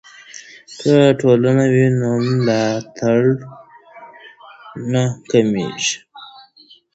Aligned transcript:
که 0.79 0.95
ټولنه 1.19 1.65
وي 1.73 1.85
نو 1.99 2.11
ملاتړ 2.29 3.21
نه 4.91 5.03
کمیږي. 5.29 5.93